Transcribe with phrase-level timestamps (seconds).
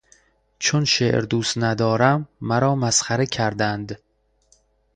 [0.59, 3.97] چون شعر دوست ندارم مرا مسخره کردند.